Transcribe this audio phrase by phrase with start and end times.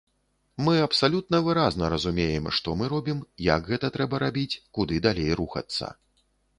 [0.67, 5.97] Мы абсалютна выразна разумеем, што мы робім, як гэта трэба рабіць, куды далей рухацца.